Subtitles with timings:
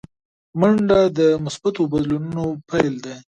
[0.59, 3.15] منډه د مثبتو بدلونونو پیل دی